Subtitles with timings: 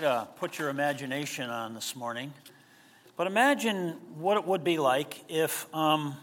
[0.00, 2.32] to put your imagination on this morning,
[3.18, 6.16] but imagine what it would be like if um,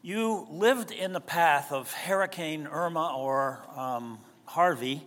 [0.00, 5.06] you lived in the path of Hurricane Irma or um, Harvey,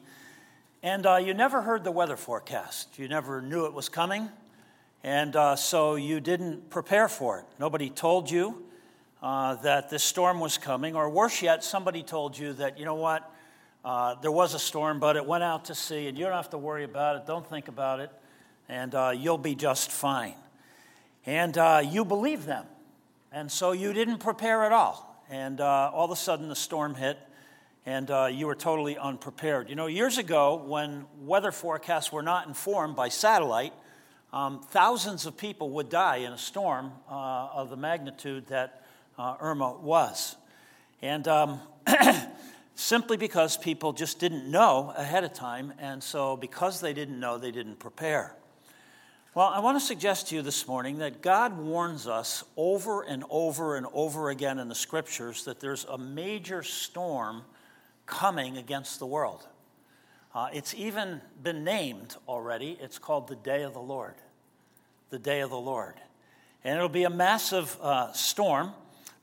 [0.83, 2.99] and uh, you never heard the weather forecast.
[2.99, 4.29] You never knew it was coming,
[5.03, 7.45] and uh, so you didn't prepare for it.
[7.59, 8.65] Nobody told you
[9.23, 12.93] uh, that this storm was coming, or worse yet, somebody told you that, you know
[12.93, 13.32] what,
[13.85, 16.49] uh, there was a storm, but it went out to sea, and you don't have
[16.51, 17.25] to worry about it.
[17.25, 18.09] Don't think about it,
[18.69, 20.35] and uh, you'll be just fine.
[21.25, 22.65] And uh, you believe them.
[23.31, 25.21] And so you didn't prepare at all.
[25.29, 27.17] And uh, all of a sudden, the storm hit,
[27.85, 29.69] and uh, you were totally unprepared.
[29.69, 33.73] You know, years ago, when weather forecasts were not informed by satellite,
[34.31, 38.81] um, thousands of people would die in a storm of the magnitude that
[39.19, 40.37] Irma was.
[41.01, 41.59] And um,
[42.75, 47.37] simply because people just didn't know ahead of time, and so because they didn't know,
[47.37, 48.35] they didn't prepare.
[49.35, 53.23] Well, I want to suggest to you this morning that God warns us over and
[53.31, 57.41] over and over again in the scriptures that there's a major storm
[58.05, 59.47] coming against the world.
[60.35, 62.77] Uh, it's even been named already.
[62.79, 64.15] It's called the Day of the Lord.
[65.09, 65.95] The Day of the Lord.
[66.63, 68.73] And it'll be a massive uh, storm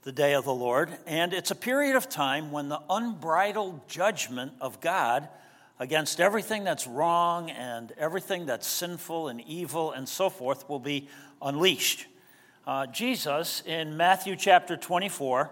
[0.02, 0.90] the day of the Lord.
[1.06, 5.28] And it's a period of time when the unbridled judgment of God
[5.78, 11.08] against everything that's wrong and everything that's sinful and evil and so forth will be
[11.42, 12.06] unleashed.
[12.66, 15.50] Uh, Jesus, in Matthew chapter 24,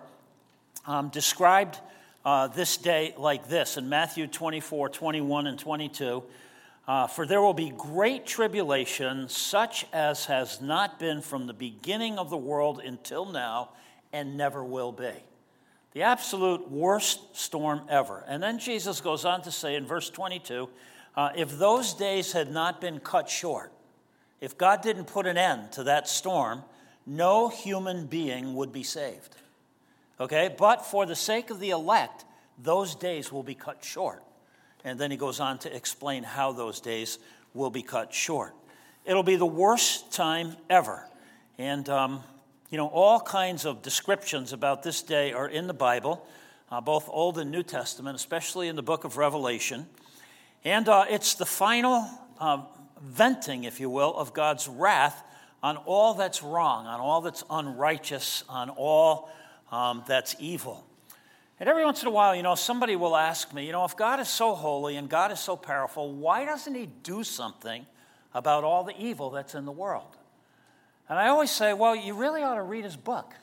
[0.86, 1.78] um, described
[2.24, 6.22] uh, this day like this in Matthew 24, 21, and 22.
[6.86, 12.18] Uh, For there will be great tribulation, such as has not been from the beginning
[12.18, 13.70] of the world until now
[14.12, 15.12] and never will be.
[15.92, 18.24] The absolute worst storm ever.
[18.28, 20.68] And then Jesus goes on to say in verse 22
[21.16, 23.72] uh, if those days had not been cut short,
[24.40, 26.62] if God didn't put an end to that storm,
[27.06, 29.34] no human being would be saved.
[30.20, 30.54] Okay?
[30.56, 32.24] But for the sake of the elect,
[32.62, 34.22] those days will be cut short.
[34.84, 37.18] And then he goes on to explain how those days
[37.52, 38.54] will be cut short.
[39.04, 41.08] It'll be the worst time ever.
[41.58, 42.22] And um,
[42.70, 46.26] you know, all kinds of descriptions about this day are in the Bible,
[46.70, 49.86] uh, both Old and New Testament, especially in the book of Revelation.
[50.64, 52.06] And uh, it's the final
[52.38, 52.62] uh,
[53.00, 55.24] venting, if you will, of God's wrath
[55.62, 59.30] on all that's wrong, on all that's unrighteous, on all
[59.72, 60.84] um, that's evil.
[61.58, 63.96] And every once in a while, you know, somebody will ask me, you know, if
[63.96, 67.86] God is so holy and God is so powerful, why doesn't He do something
[68.34, 70.17] about all the evil that's in the world?
[71.08, 73.34] And I always say, well, you really ought to read his book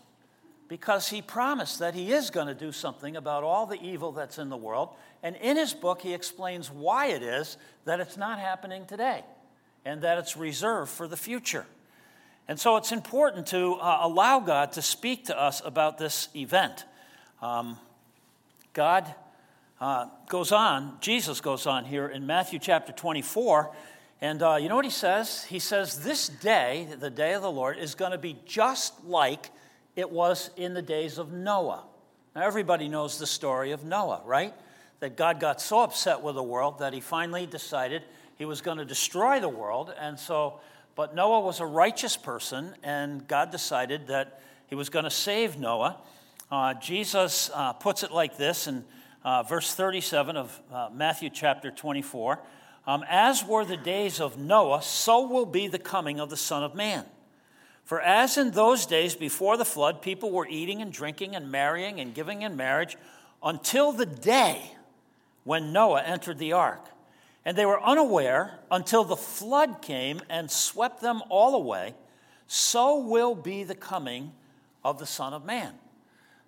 [0.68, 4.38] because he promised that he is going to do something about all the evil that's
[4.38, 4.90] in the world.
[5.24, 9.24] And in his book, he explains why it is that it's not happening today
[9.84, 11.66] and that it's reserved for the future.
[12.48, 16.86] And so it's important to uh, allow God to speak to us about this event.
[17.42, 17.78] Um,
[18.74, 19.14] God
[19.82, 23.72] uh, goes on, Jesus goes on here in Matthew chapter 24
[24.26, 25.44] and uh, you know what he says?
[25.44, 29.52] He says, This day, the day of the Lord, is going to be just like
[29.96, 31.84] it was in the days of Noah.
[32.36, 34.52] Now, everybody knows the story of Noah, right?
[35.00, 38.02] That God got so upset with the world that he finally decided
[38.36, 39.94] he was going to destroy the world.
[40.00, 40.60] And so,
[40.96, 45.60] but Noah was a righteous person, and God decided that he was going to save
[45.60, 45.98] Noah.
[46.50, 48.86] Uh, Jesus uh, puts it like this in
[49.24, 52.40] uh, verse 37 of uh, Matthew chapter 24.
[52.88, 56.64] Um, as were the days of Noah, so will be the coming of the Son
[56.64, 57.06] of Man.
[57.84, 62.00] For as in those days before the flood, people were eating and drinking and marrying
[62.00, 62.98] and giving in marriage
[63.44, 64.72] until the day
[65.44, 66.84] when Noah entered the ark.
[67.46, 71.94] And they were unaware until the flood came and swept them all away.
[72.48, 74.34] So will be the coming
[74.84, 75.74] of the Son of Man.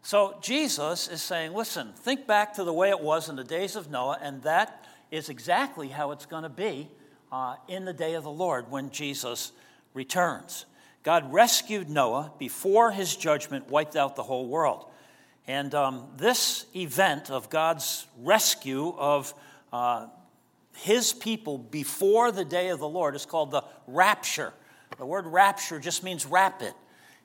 [0.02, 3.76] So Jesus is saying, listen, think back to the way it was in the days
[3.76, 6.90] of Noah, and that is exactly how it's going to be
[7.32, 9.52] uh, in the day of the Lord when Jesus
[9.94, 10.66] returns.
[11.04, 14.86] God rescued Noah before his judgment wiped out the whole world.
[15.48, 19.34] And um, this event of God's rescue of
[19.72, 20.08] uh,
[20.76, 24.54] his people before the day of the Lord is called the rapture.
[24.98, 26.74] The word rapture just means rapid.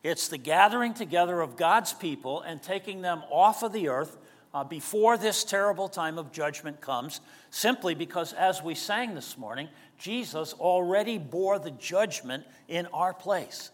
[0.03, 4.17] It's the gathering together of God's people and taking them off of the earth
[4.55, 7.21] uh, before this terrible time of judgment comes,
[7.51, 9.69] simply because, as we sang this morning,
[9.99, 13.71] Jesus already bore the judgment in our place.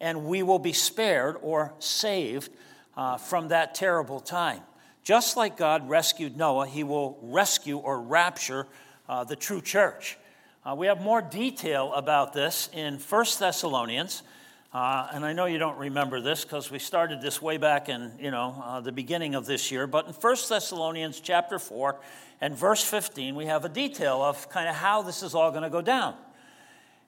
[0.00, 2.50] And we will be spared or saved
[2.96, 4.60] uh, from that terrible time.
[5.02, 8.66] Just like God rescued Noah, he will rescue or rapture
[9.08, 10.16] uh, the true church.
[10.64, 14.22] Uh, we have more detail about this in 1 Thessalonians.
[14.72, 18.12] Uh, and I know you don't remember this because we started this way back in
[18.20, 19.88] you know uh, the beginning of this year.
[19.88, 21.96] But in 1 Thessalonians chapter 4
[22.40, 25.64] and verse 15, we have a detail of kind of how this is all going
[25.64, 26.14] to go down.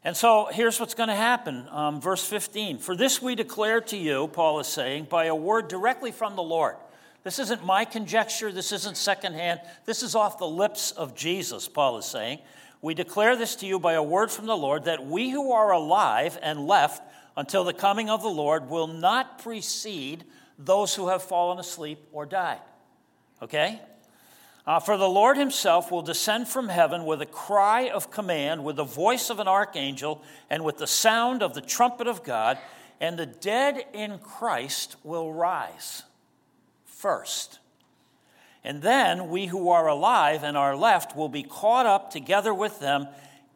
[0.03, 1.69] And so here's what's going to happen.
[1.71, 5.69] Um, verse 15 For this we declare to you, Paul is saying, by a word
[5.69, 6.75] directly from the Lord.
[7.23, 9.61] This isn't my conjecture, this isn't secondhand.
[9.85, 12.41] This is off the lips of Jesus, Paul is saying.
[12.81, 15.71] We declare this to you by a word from the Lord that we who are
[15.71, 17.01] alive and left
[17.37, 20.25] until the coming of the Lord will not precede
[20.59, 22.61] those who have fallen asleep or died.
[23.41, 23.81] Okay?
[24.65, 28.77] Uh, for the Lord himself will descend from heaven with a cry of command, with
[28.77, 32.59] the voice of an archangel, and with the sound of the trumpet of God,
[33.01, 36.05] and the dead in Christ will rise
[36.85, 37.59] first.
[38.63, 42.79] And then we who are alive and are left will be caught up together with
[42.79, 43.09] them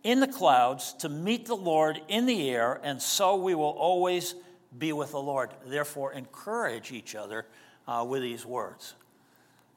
[0.07, 4.37] in the clouds to meet the Lord in the air, and so we will always
[4.79, 5.51] be with the Lord.
[5.67, 7.45] Therefore, encourage each other
[7.89, 8.95] uh, with these words.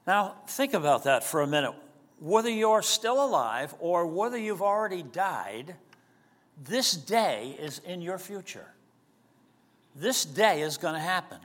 [0.06, 1.74] Now, think about that for a minute.
[2.20, 5.76] Whether you're still alive or whether you've already died,
[6.64, 8.68] this day is in your future.
[9.96, 11.40] This day is going to happen.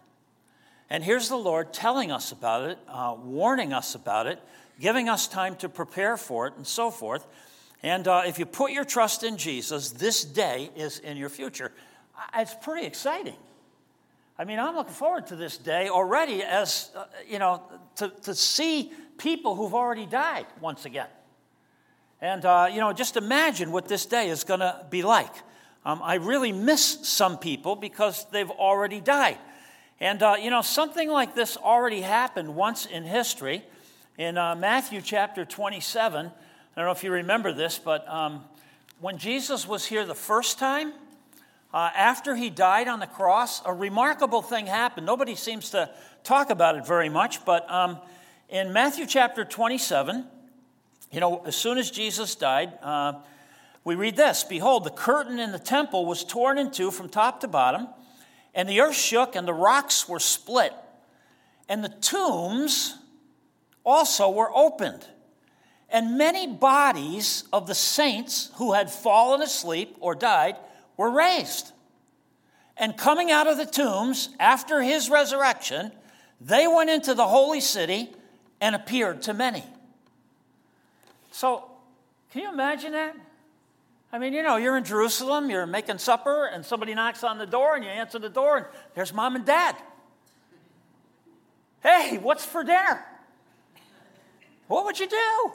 [0.91, 4.43] And here's the Lord telling us about it, uh, warning us about it,
[4.79, 7.27] giving us time to prepare for it, and so forth.
[7.85, 11.71] And uh, if you put your trust in Jesus, this day is in your future.
[12.35, 13.37] It's pretty exciting.
[14.39, 17.63] I mean, I'm looking forward to this day already as, uh, you know,
[17.97, 21.09] to, to see people who've already died once again.
[22.23, 25.35] And, uh, you know, just imagine what this day is going to be like.
[25.85, 29.37] Um, I really miss some people because they've already died.
[30.01, 33.63] And, uh, you know, something like this already happened once in history.
[34.17, 36.31] In uh, Matthew chapter 27,
[36.76, 38.44] I don't know if you remember this, but um,
[39.00, 40.93] when Jesus was here the first time,
[41.73, 45.06] uh, after he died on the cross, a remarkable thing happened.
[45.06, 45.88] Nobody seems to
[46.25, 47.99] talk about it very much, but um,
[48.49, 50.26] in Matthew chapter 27,
[51.12, 53.12] you know, as soon as Jesus died, uh,
[53.85, 57.41] we read this Behold, the curtain in the temple was torn in two from top
[57.43, 57.87] to bottom,
[58.53, 60.73] and the earth shook, and the rocks were split,
[61.69, 62.99] and the tombs
[63.85, 65.06] also were opened.
[65.91, 70.57] And many bodies of the saints who had fallen asleep or died
[70.97, 71.73] were raised.
[72.77, 75.93] And coming out of the tombs after his resurrection,
[76.41, 78.11] they went into the holy city
[78.61, 79.63] and appeared to many.
[81.31, 81.71] So,
[82.33, 83.15] can you imagine that?
[84.13, 87.47] I mean, you know, you're in Jerusalem, you're making supper, and somebody knocks on the
[87.47, 89.77] door, and you answer the door, and there's mom and dad.
[91.83, 93.05] Hey, what's for dinner?
[94.69, 95.53] What would you do?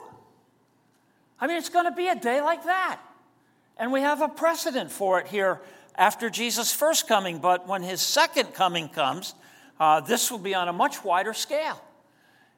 [1.40, 3.00] I mean, it's going to be a day like that.
[3.76, 5.60] And we have a precedent for it here
[5.94, 9.34] after Jesus' first coming, but when his second coming comes,
[9.78, 11.82] uh, this will be on a much wider scale.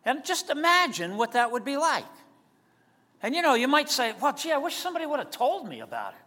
[0.04, 2.04] And just imagine what that would be like.
[3.22, 5.80] And you know, you might say, well, gee, I wish somebody would have told me
[5.80, 6.18] about it.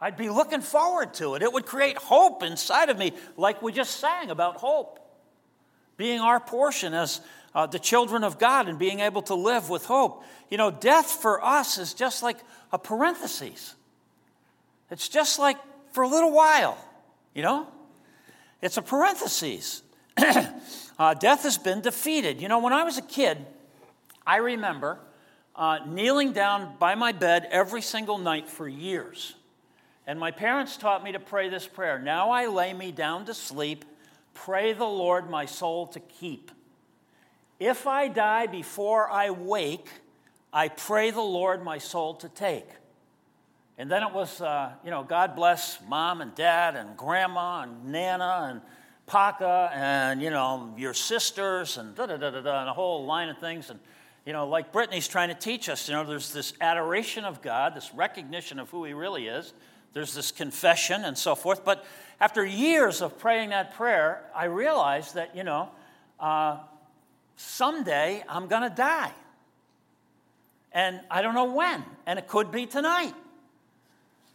[0.00, 1.42] I'd be looking forward to it.
[1.42, 5.00] It would create hope inside of me, like we just sang about hope
[6.00, 7.20] being our portion as
[7.54, 10.22] uh, the children of God and being able to live with hope.
[10.50, 12.38] You know, death for us is just like
[12.72, 13.74] a parenthesis.
[14.90, 15.56] It's just like
[15.92, 16.78] for a little while,
[17.34, 17.66] you know?
[18.62, 19.82] It's a parenthesis.
[20.98, 22.40] uh, death has been defeated.
[22.40, 23.38] You know, when I was a kid,
[24.26, 24.98] I remember
[25.56, 29.34] uh, kneeling down by my bed every single night for years.
[30.06, 33.34] And my parents taught me to pray this prayer Now I lay me down to
[33.34, 33.84] sleep,
[34.34, 36.50] pray the Lord my soul to keep.
[37.60, 39.86] If I die before I wake,
[40.50, 42.66] I pray the Lord my soul to take.
[43.76, 47.84] And then it was, uh, you know, God bless mom and dad and grandma and
[47.84, 48.62] Nana and
[49.04, 53.04] Paka and, you know, your sisters and da da da da da, and a whole
[53.04, 53.68] line of things.
[53.68, 53.78] And,
[54.24, 57.74] you know, like Brittany's trying to teach us, you know, there's this adoration of God,
[57.74, 59.52] this recognition of who He really is.
[59.92, 61.62] There's this confession and so forth.
[61.62, 61.84] But
[62.20, 65.68] after years of praying that prayer, I realized that, you know,
[66.18, 66.58] uh,
[67.40, 69.12] someday I'm going to die.
[70.72, 73.14] And I don't know when, and it could be tonight.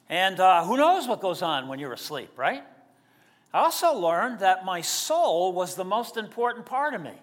[0.09, 2.63] And uh, who knows what goes on when you're asleep, right?
[3.53, 7.13] I also learned that my soul was the most important part of me.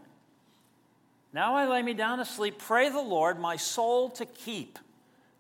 [1.33, 4.79] Now I lay me down to sleep, pray the Lord my soul to keep.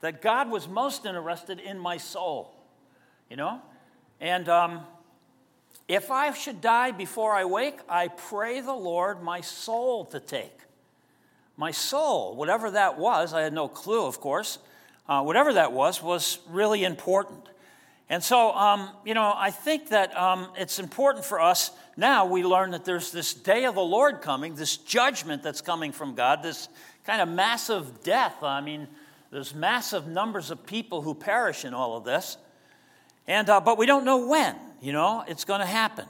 [0.00, 2.52] That God was most interested in my soul,
[3.30, 3.62] you know?
[4.20, 4.80] And um,
[5.88, 10.58] if I should die before I wake, I pray the Lord my soul to take
[11.56, 13.34] my soul, whatever that was.
[13.34, 14.58] I had no clue, of course.
[15.08, 17.48] uh, whatever that was, was really important.
[18.08, 22.26] And so, um, you know, I think that um, it's important for us now.
[22.26, 26.14] We learn that there's this day of the Lord coming, this judgment that's coming from
[26.14, 26.68] God, this
[27.04, 28.42] kind of massive death.
[28.42, 28.86] I mean,
[29.30, 32.36] there's massive numbers of people who perish in all of this.
[33.26, 36.06] And, uh, but we don't know when, you know, it's going to happen.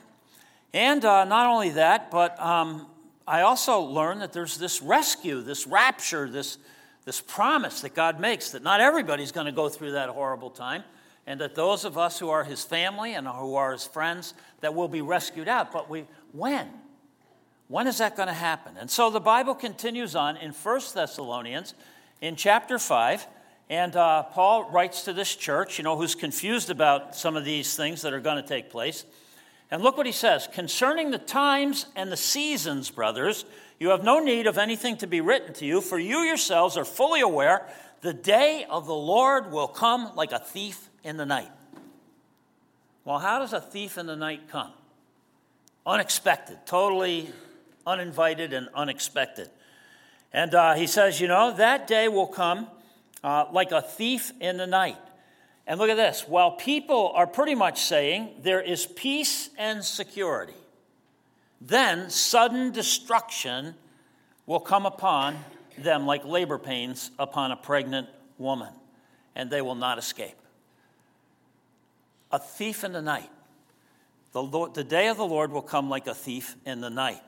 [0.72, 2.86] And uh, not only that, but um,
[3.28, 6.56] I also learned that there's this rescue, this rapture, this,
[7.04, 10.82] this promise that God makes that not everybody's going to go through that horrible time
[11.26, 14.74] and that those of us who are his family and who are his friends that
[14.74, 15.70] will be rescued out.
[15.70, 16.68] But we when?
[17.68, 18.76] When is that going to happen?
[18.78, 21.74] And so the bible continues on in 1 thessalonians
[22.22, 23.26] in chapter 5
[23.72, 27.74] and uh, paul writes to this church you know who's confused about some of these
[27.74, 29.04] things that are going to take place
[29.70, 33.44] and look what he says concerning the times and the seasons brothers
[33.80, 36.84] you have no need of anything to be written to you for you yourselves are
[36.84, 37.66] fully aware
[38.02, 41.50] the day of the lord will come like a thief in the night.
[43.04, 44.72] Well, how does a thief in the night come?
[45.84, 47.30] Unexpected, totally
[47.86, 49.50] uninvited and unexpected.
[50.32, 52.68] And uh, he says, you know, that day will come
[53.22, 54.98] uh, like a thief in the night.
[55.66, 60.54] And look at this while people are pretty much saying there is peace and security,
[61.60, 63.74] then sudden destruction
[64.46, 65.36] will come upon
[65.78, 68.72] them like labor pains upon a pregnant woman,
[69.34, 70.36] and they will not escape
[72.32, 73.30] a thief in the night.
[74.32, 77.22] The, Lord, the day of the Lord will come like a thief in the night,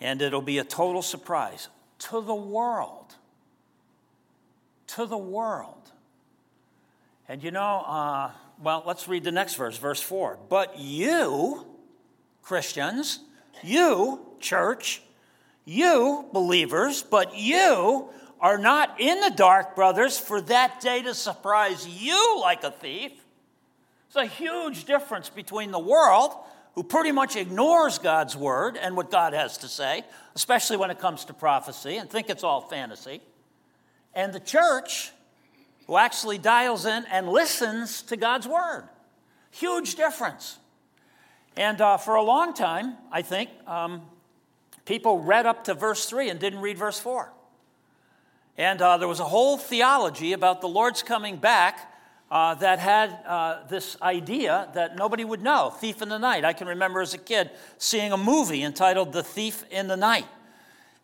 [0.00, 3.14] and it'll be a total surprise to the world.
[4.88, 5.90] To the world.
[7.28, 8.30] And you know, uh,
[8.62, 10.38] well, let's read the next verse, verse 4.
[10.48, 11.66] But you,
[12.42, 13.20] Christians,
[13.62, 15.02] you, church,
[15.64, 18.10] you, believers, but you
[18.40, 23.12] are not in the dark, brothers, for that day to surprise you like a thief.
[24.06, 26.32] It's a huge difference between the world,
[26.74, 30.98] who pretty much ignores God's word and what God has to say, especially when it
[30.98, 33.22] comes to prophecy, and think it's all fantasy,
[34.14, 35.12] and the church,
[35.86, 38.88] who actually dials in and listens to God's word.
[39.50, 40.58] Huge difference.
[41.56, 44.02] And uh, for a long time, I think, um,
[44.84, 47.30] people read up to verse 3 and didn't read verse 4.
[48.56, 51.92] And uh, there was a whole theology about the Lord's coming back
[52.30, 56.44] uh, that had uh, this idea that nobody would know Thief in the Night.
[56.44, 60.26] I can remember as a kid seeing a movie entitled The Thief in the Night.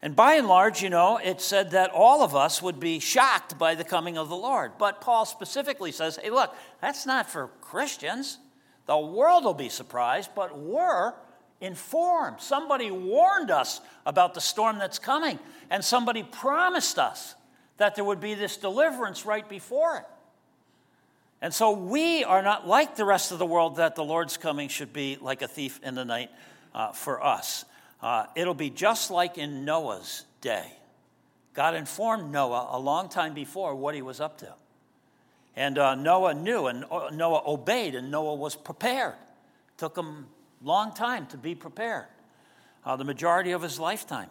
[0.03, 3.59] And by and large, you know, it said that all of us would be shocked
[3.59, 4.73] by the coming of the Lord.
[4.79, 8.39] But Paul specifically says, hey, look, that's not for Christians.
[8.87, 11.13] The world will be surprised, but we're
[11.61, 12.41] informed.
[12.41, 15.39] Somebody warned us about the storm that's coming,
[15.69, 17.35] and somebody promised us
[17.77, 20.07] that there would be this deliverance right before it.
[21.43, 24.69] And so we are not like the rest of the world that the Lord's coming
[24.69, 26.31] should be like a thief in the night
[26.75, 27.65] uh, for us.
[28.03, 30.73] Uh, it'll be just like in Noah's day.
[31.55, 34.55] God informed Noah a long time before what he was up to.
[35.57, 39.17] And uh, Noah knew, and uh, Noah obeyed, and Noah was prepared.
[39.77, 40.27] Took him
[40.63, 42.07] a long time to be prepared,
[42.85, 44.31] uh, the majority of his lifetime.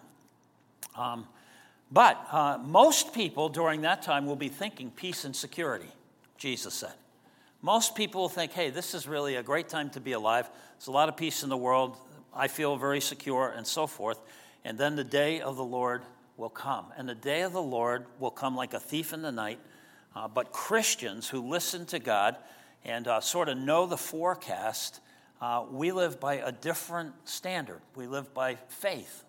[0.95, 1.27] Um,
[1.91, 5.89] but uh, most people during that time will be thinking peace and security.
[6.37, 6.93] Jesus said.
[7.61, 10.49] Most people will think, hey, this is really a great time to be alive.
[10.77, 11.97] There's a lot of peace in the world.
[12.33, 14.19] I feel very secure, and so forth.
[14.63, 16.03] And then the day of the Lord
[16.37, 16.85] will come.
[16.97, 19.59] And the day of the Lord will come like a thief in the night.
[20.15, 22.35] Uh, but Christians who listen to God
[22.83, 24.99] and uh, sort of know the forecast,
[25.41, 27.81] uh, we live by a different standard.
[27.95, 29.23] We live by faith,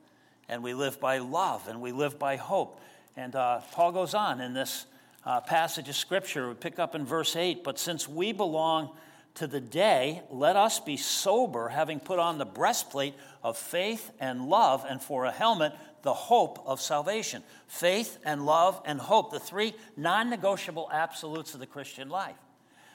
[0.49, 2.80] and we live by love, and we live by hope.
[3.16, 4.87] And uh, Paul goes on in this
[5.25, 6.49] uh, passage of Scripture.
[6.49, 7.62] We pick up in verse 8.
[7.64, 8.90] But since we belong
[9.35, 14.49] to the day, let us be sober, having put on the breastplate of faith and
[14.49, 15.73] love, and for a helmet,
[16.03, 17.43] the hope of salvation.
[17.67, 22.37] Faith and love and hope, the three non negotiable absolutes of the Christian life.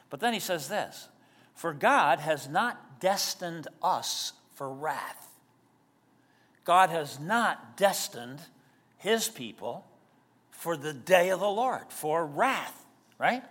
[0.10, 1.08] But then he says this
[1.56, 5.28] For God has not destined us for wrath.
[6.64, 8.42] God has not destined
[8.98, 9.86] his people
[10.52, 12.86] for the day of the Lord, for wrath,
[13.20, 13.44] right?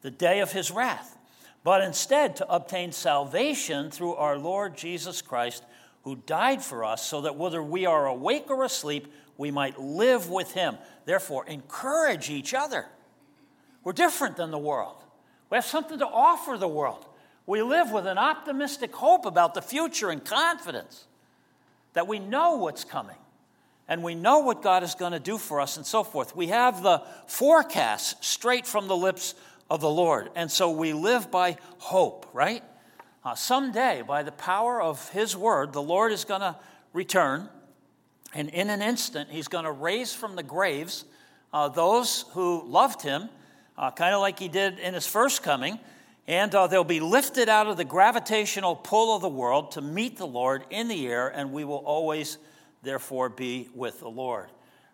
[0.00, 1.16] The day of his wrath.
[1.64, 5.64] But instead, to obtain salvation through our Lord Jesus Christ,
[6.02, 10.28] who died for us, so that whether we are awake or asleep, we might live
[10.28, 10.76] with him.
[11.06, 12.86] Therefore, encourage each other.
[13.82, 15.02] We're different than the world.
[15.50, 17.06] We have something to offer the world.
[17.46, 21.06] We live with an optimistic hope about the future and confidence
[21.94, 23.16] that we know what's coming
[23.86, 26.34] and we know what God is going to do for us and so forth.
[26.34, 29.34] We have the forecast straight from the lips
[29.70, 30.30] of the Lord.
[30.34, 32.62] And so we live by hope, right?
[33.24, 36.56] Uh, someday, by the power of His word, the Lord is going to
[36.92, 37.48] return.
[38.34, 41.04] And in an instant, He's going to raise from the graves
[41.52, 43.28] uh, those who loved Him,
[43.78, 45.78] uh, kind of like He did in His first coming.
[46.26, 50.16] And uh, they'll be lifted out of the gravitational pull of the world to meet
[50.16, 52.38] the Lord in the air, and we will always,
[52.82, 54.48] therefore, be with the Lord.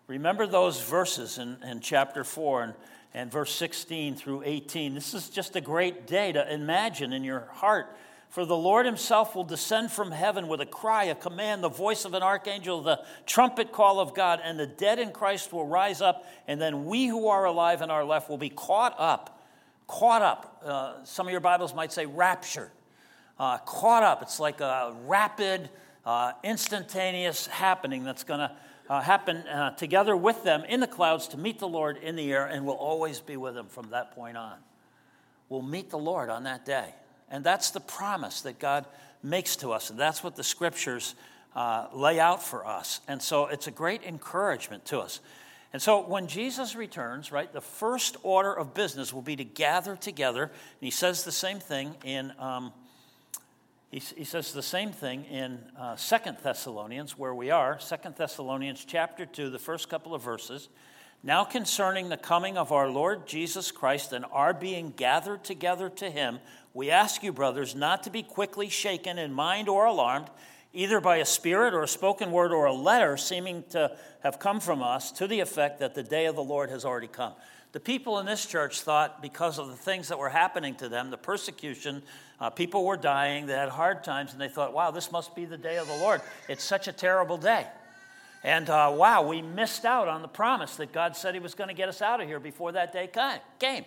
[0.07, 2.73] Remember those verses in, in chapter 4 and,
[3.13, 4.93] and verse 16 through 18.
[4.93, 7.95] This is just a great day to imagine in your heart.
[8.29, 12.05] For the Lord himself will descend from heaven with a cry, a command, the voice
[12.05, 16.01] of an archangel, the trumpet call of God, and the dead in Christ will rise
[16.01, 19.43] up, and then we who are alive and are left will be caught up.
[19.87, 20.61] Caught up.
[20.65, 22.71] Uh, some of your Bibles might say raptured.
[23.37, 24.21] Uh, caught up.
[24.21, 25.69] It's like a rapid,
[26.05, 28.55] uh, instantaneous happening that's going to
[28.91, 32.29] uh, happen uh, together with them in the clouds to meet the Lord in the
[32.29, 34.57] air, and we'll always be with them from that point on.
[35.47, 36.93] We'll meet the Lord on that day.
[37.29, 38.85] And that's the promise that God
[39.23, 41.15] makes to us, and that's what the scriptures
[41.55, 42.99] uh, lay out for us.
[43.07, 45.21] And so it's a great encouragement to us.
[45.71, 49.95] And so when Jesus returns, right, the first order of business will be to gather
[49.95, 50.43] together.
[50.43, 52.73] And he says the same thing in um,
[53.91, 58.85] he, he says the same thing in uh, Second Thessalonians, where we are, Second Thessalonians
[58.85, 60.69] chapter 2, the first couple of verses.
[61.23, 66.09] Now concerning the coming of our Lord Jesus Christ and our being gathered together to
[66.09, 66.39] him,
[66.73, 70.29] we ask you, brothers, not to be quickly shaken in mind or alarmed,
[70.71, 74.61] either by a spirit or a spoken word or a letter seeming to have come
[74.61, 77.33] from us, to the effect that the day of the Lord has already come.
[77.71, 81.09] The people in this church thought because of the things that were happening to them,
[81.09, 82.03] the persecution,
[82.39, 85.45] uh, people were dying, they had hard times, and they thought, wow, this must be
[85.45, 86.21] the day of the Lord.
[86.49, 87.65] It's such a terrible day.
[88.43, 91.69] And uh, wow, we missed out on the promise that God said He was going
[91.69, 93.09] to get us out of here before that day
[93.59, 93.85] came.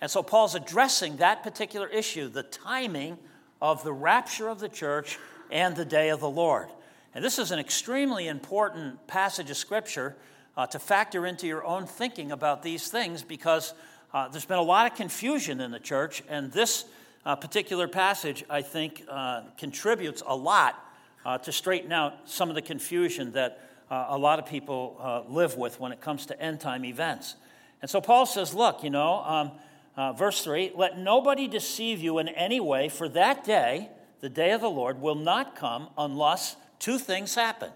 [0.00, 3.18] And so Paul's addressing that particular issue the timing
[3.60, 5.18] of the rapture of the church
[5.50, 6.68] and the day of the Lord.
[7.14, 10.16] And this is an extremely important passage of Scripture
[10.60, 13.72] uh, to factor into your own thinking about these things because
[14.12, 16.84] uh, there's been a lot of confusion in the church, and this
[17.24, 20.78] uh, particular passage, I think, uh, contributes a lot
[21.24, 23.58] uh, to straighten out some of the confusion that
[23.90, 27.36] uh, a lot of people live with when it comes to end time events.
[27.80, 29.54] And so Paul says, Look, you know,
[29.96, 33.88] um, verse 3 let nobody deceive you in any way, for that day,
[34.20, 37.70] the day of the Lord, will not come unless two things happen.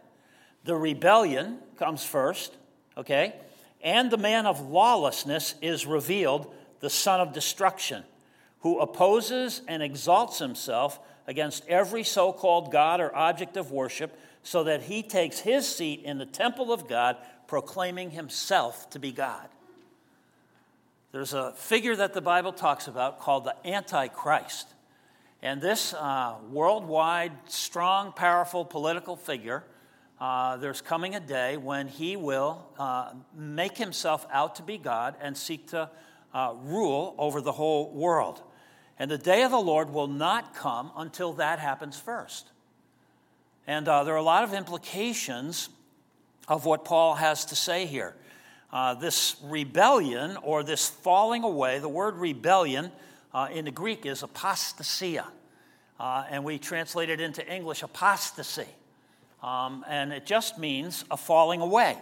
[0.65, 2.59] The rebellion comes first,
[2.97, 3.35] okay?
[3.83, 8.05] And the man of lawlessness is revealed, the son of destruction,
[8.61, 14.65] who opposes and exalts himself against every so called God or object of worship, so
[14.65, 19.49] that he takes his seat in the temple of God, proclaiming himself to be God.
[21.13, 24.69] There's a figure that the Bible talks about called the Antichrist.
[25.43, 29.63] And this uh, worldwide, strong, powerful political figure
[30.25, 35.17] uh, there's coming a day when he will uh, make himself out to be God
[35.21, 35.91] and seek to
[36.33, 38.41] uh, rule over the whole world.
[38.99, 42.49] And the day of the Lord will not come until that happens first.
[43.67, 45.69] And uh, there are a lot of implications
[46.49, 48.17] of what Paul has to say here.
[48.73, 52.91] Uh, this rebellion or this falling away, the word rebellion
[53.53, 55.27] in the Greek is apostasia.
[56.01, 58.69] and we translate it into English apostasy.
[59.45, 61.99] Um, and it just means a falling away.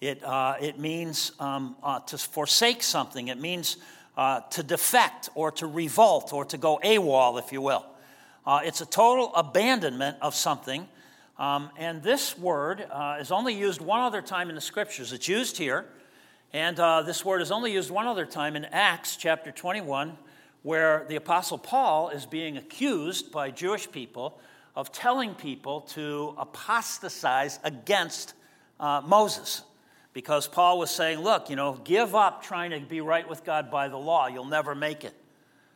[0.00, 3.26] It, uh, it means um, uh, to forsake something.
[3.26, 3.76] It means
[4.16, 7.84] uh, to defect or to revolt or to go AWOL, if you will.
[8.46, 10.86] Uh, it's a total abandonment of something.
[11.40, 15.12] Um, and this word uh, is only used one other time in the scriptures.
[15.12, 15.86] It's used here.
[16.52, 20.16] And uh, this word is only used one other time in Acts chapter 21,
[20.62, 24.40] where the Apostle Paul is being accused by Jewish people
[24.76, 28.34] of telling people to apostatize against
[28.78, 29.62] uh, Moses.
[30.12, 33.70] Because Paul was saying, look, you know, give up trying to be right with God
[33.70, 34.26] by the law.
[34.26, 35.14] You'll never make it.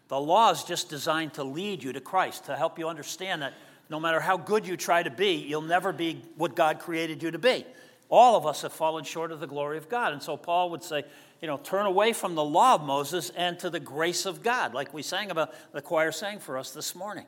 [0.08, 3.54] The law is just designed to lead you to Christ, to help you understand that
[3.88, 7.30] no matter how good you try to be, you'll never be what God created you
[7.30, 7.64] to be.
[8.08, 10.12] All of us have fallen short of the glory of God.
[10.12, 11.04] And so Paul would say,
[11.40, 14.74] you know, turn away from the law of Moses and to the grace of God,
[14.74, 17.26] like we sang about, the choir sang for us this morning.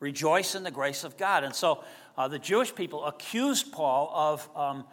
[0.00, 1.44] Rejoice in the grace of God.
[1.44, 1.84] And so
[2.16, 4.84] uh, the Jewish people accused Paul of um,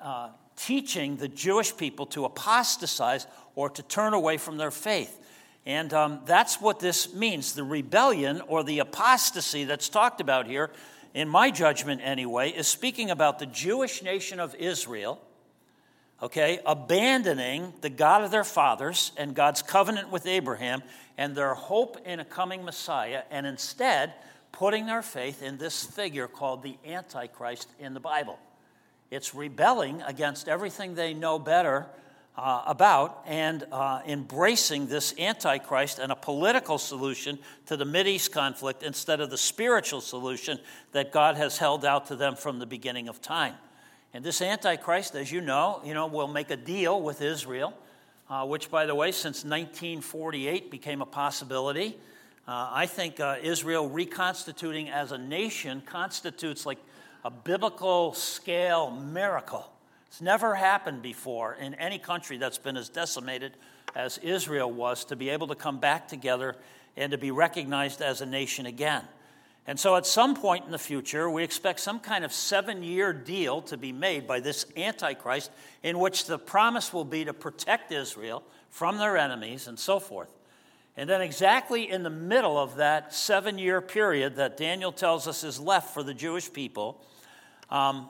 [0.00, 5.18] uh, teaching the Jewish people to apostatize or to turn away from their faith.
[5.66, 7.52] And um, that's what this means.
[7.52, 10.70] The rebellion or the apostasy that's talked about here,
[11.14, 15.20] in my judgment anyway, is speaking about the Jewish nation of Israel
[16.22, 20.82] okay, abandoning the God of their fathers and God's covenant with Abraham
[21.16, 24.14] and their hope in a coming Messiah, and instead
[24.52, 28.38] putting their faith in this figure called the Antichrist in the Bible.
[29.10, 31.86] It's rebelling against everything they know better
[32.38, 38.82] uh, about and uh, embracing this Antichrist and a political solution to the East conflict
[38.84, 40.58] instead of the spiritual solution
[40.92, 43.54] that God has held out to them from the beginning of time.
[44.14, 47.74] And this Antichrist, as you know, you know, will make a deal with Israel,
[48.30, 51.98] uh, which, by the way, since 1948 became a possibility.
[52.48, 56.78] Uh, I think uh, Israel reconstituting as a nation constitutes like
[57.22, 59.70] a biblical scale miracle.
[60.06, 63.52] It's never happened before in any country that's been as decimated
[63.94, 66.56] as Israel was to be able to come back together
[66.96, 69.04] and to be recognized as a nation again.
[69.66, 73.12] And so, at some point in the future, we expect some kind of seven year
[73.12, 75.50] deal to be made by this Antichrist,
[75.82, 80.37] in which the promise will be to protect Israel from their enemies and so forth.
[80.98, 85.44] And then, exactly in the middle of that seven year period that Daniel tells us
[85.44, 87.00] is left for the Jewish people,
[87.70, 88.08] um,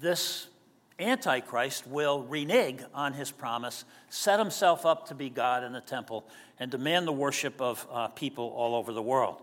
[0.00, 0.46] this
[0.98, 6.24] Antichrist will renege on his promise, set himself up to be God in the temple,
[6.58, 9.42] and demand the worship of uh, people all over the world.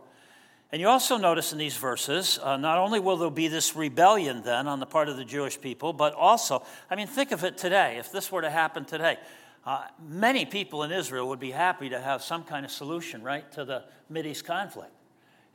[0.72, 4.41] And you also notice in these verses, uh, not only will there be this rebellion
[4.41, 7.60] then on the part of the Jewish people, but also, I mean, think of it
[7.60, 7.98] today.
[8.00, 9.17] If this were to happen today,
[9.65, 13.50] uh, many people in Israel would be happy to have some kind of solution, right,
[13.54, 13.84] to the
[14.26, 14.91] East conflict.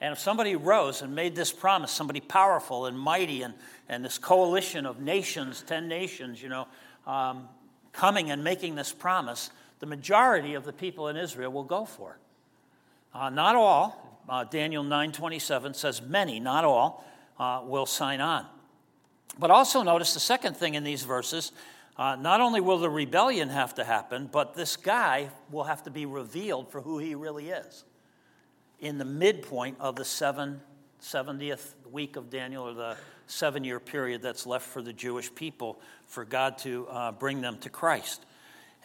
[0.01, 3.55] And if somebody rose and made this promise, somebody powerful and mighty, and,
[3.89, 6.69] and this coalition of nations, 10 nations, you know,
[7.07, 7.49] um,
[7.93, 12.13] coming and making this promise, the majority of the people in Israel will go for
[12.13, 13.19] it.
[13.19, 17.05] Uh, not all, uh, Daniel 9:27 says many, not all,
[17.39, 18.47] uh, will sign on.
[19.39, 21.53] But also notice the second thing in these verses.
[21.99, 25.91] Uh, not only will the rebellion have to happen, but this guy will have to
[25.91, 27.85] be revealed for who he really is
[28.81, 30.61] in the midpoint of the seven,
[31.01, 35.81] 70th week of Daniel, or the seven year period that's left for the Jewish people
[36.07, 38.25] for God to uh, bring them to Christ.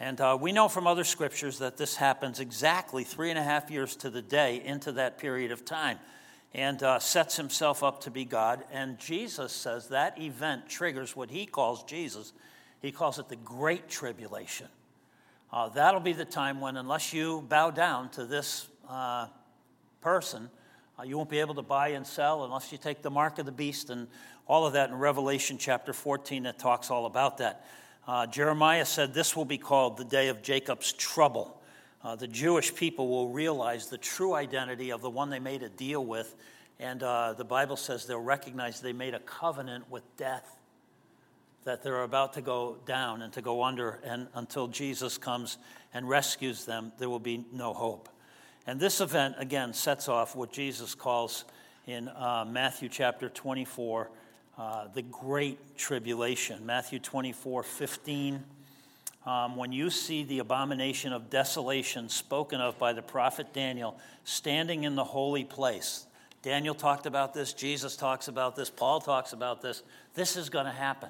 [0.00, 3.70] And uh, we know from other scriptures that this happens exactly three and a half
[3.70, 5.98] years to the day into that period of time
[6.54, 8.64] and uh, sets himself up to be God.
[8.72, 12.32] And Jesus says that event triggers what he calls Jesus.
[12.82, 14.66] He calls it the Great Tribulation.
[15.52, 19.28] Uh, that'll be the time when, unless you bow down to this uh,
[20.00, 20.50] person,
[20.98, 23.46] uh, you won't be able to buy and sell unless you take the mark of
[23.46, 24.08] the beast and
[24.46, 27.64] all of that in Revelation chapter 14 that talks all about that.
[28.06, 31.60] Uh, Jeremiah said this will be called the day of Jacob's trouble.
[32.02, 35.68] Uh, the Jewish people will realize the true identity of the one they made a
[35.68, 36.34] deal with,
[36.80, 40.56] and uh, the Bible says they'll recognize they made a covenant with death,
[41.64, 45.58] that they're about to go down and to go under, and until Jesus comes
[45.94, 48.08] and rescues them, there will be no hope.
[48.66, 51.44] And this event, again, sets off what Jesus calls
[51.86, 54.10] in uh, Matthew chapter 24
[54.58, 56.66] uh, the great tribulation.
[56.66, 58.44] Matthew 24 15.
[59.24, 64.82] Um, when you see the abomination of desolation spoken of by the prophet Daniel standing
[64.82, 66.06] in the holy place,
[66.42, 69.84] Daniel talked about this, Jesus talks about this, Paul talks about this.
[70.14, 71.08] This is going to happen.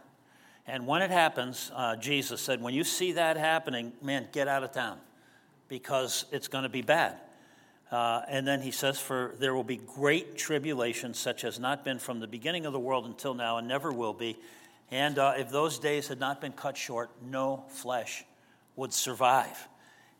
[0.66, 4.62] And when it happens, uh, Jesus said, when you see that happening, man, get out
[4.62, 4.98] of town
[5.68, 7.16] because it's going to be bad.
[7.90, 11.98] Uh, and then he says, For there will be great tribulation, such as not been
[11.98, 14.38] from the beginning of the world until now, and never will be.
[14.90, 18.24] And uh, if those days had not been cut short, no flesh
[18.76, 19.68] would survive.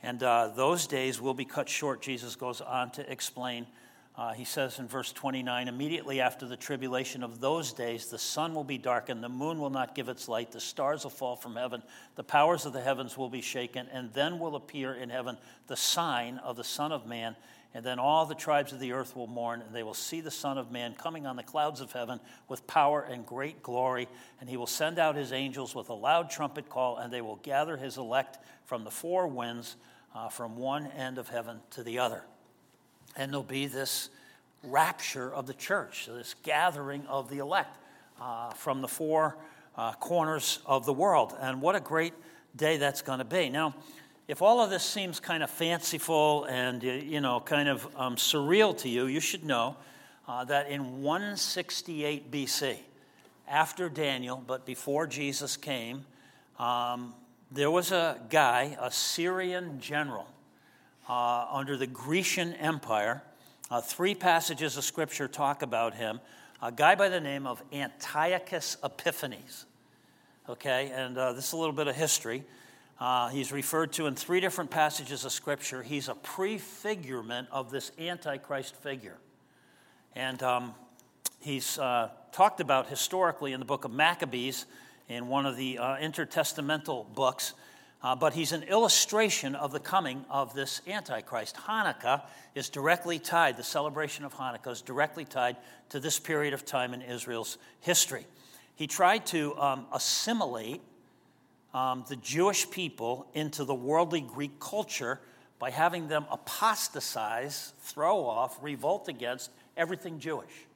[0.03, 3.67] And uh, those days will be cut short, Jesus goes on to explain.
[4.15, 8.55] Uh, he says in verse 29 immediately after the tribulation of those days, the sun
[8.55, 11.57] will be darkened, the moon will not give its light, the stars will fall from
[11.57, 11.83] heaven,
[12.17, 15.77] the powers of the heavens will be shaken, and then will appear in heaven the
[15.77, 17.35] sign of the Son of Man
[17.75, 20.31] and then all the tribes of the earth will mourn, and they will see the
[20.31, 24.09] Son of Man coming on the clouds of heaven with power and great glory.
[24.41, 27.37] And he will send out his angels with a loud trumpet call, and they will
[27.37, 29.77] gather his elect from the four winds,
[30.15, 32.25] uh, from one end of heaven to the other.
[33.17, 34.09] And there'll be this
[34.65, 37.79] rapture of the church, this gathering of the elect
[38.21, 39.37] uh, from the four
[39.77, 41.35] uh, corners of the world.
[41.41, 42.15] And what a great
[42.57, 43.49] day that's going to be.
[43.49, 43.75] Now,
[44.29, 48.77] if all of this seems kind of fanciful and you know kind of um, surreal
[48.79, 49.77] to you, you should know
[50.29, 52.77] uh, that in 168 BC,
[53.49, 56.05] after Daniel, but before Jesus came,
[56.59, 57.15] um,
[57.51, 60.27] there was a guy, a Syrian general
[61.09, 63.23] uh, under the Grecian Empire.
[63.71, 66.21] Uh, three passages of scripture talk about him.
[66.61, 69.67] A guy by the name of Antiochus Epiphanes.
[70.49, 70.93] okay?
[70.95, 72.45] And uh, this is a little bit of history.
[73.01, 75.83] Uh, he's referred to in three different passages of Scripture.
[75.83, 79.17] He's a prefigurement of this Antichrist figure.
[80.15, 80.75] And um,
[81.41, 84.67] he's uh, talked about historically in the book of Maccabees,
[85.09, 87.55] in one of the uh, intertestamental books.
[88.03, 91.57] Uh, but he's an illustration of the coming of this Antichrist.
[91.57, 92.23] Hanukkah
[92.55, 95.57] is directly tied, the celebration of Hanukkah is directly tied
[95.91, 98.27] to this period of time in Israel's history.
[98.75, 100.81] He tried to um, assimilate
[101.73, 105.21] um, the Jewish people into the worldly Greek culture
[105.59, 110.67] by having them apostatize, throw off, revolt against everything Jewish.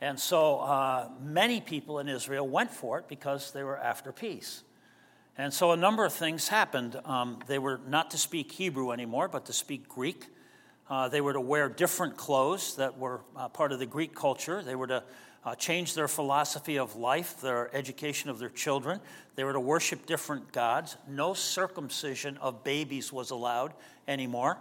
[0.00, 4.62] And so uh, many people in Israel went for it because they were after peace.
[5.38, 7.00] And so a number of things happened.
[7.06, 10.26] Um, they were not to speak Hebrew anymore, but to speak Greek.
[10.90, 14.62] Uh, they were to wear different clothes that were uh, part of the Greek culture.
[14.62, 15.02] They were to
[15.44, 19.00] uh, change their philosophy of life, their education of their children.
[19.34, 20.98] They were to worship different gods.
[21.08, 23.72] No circumcision of babies was allowed
[24.06, 24.58] anymore.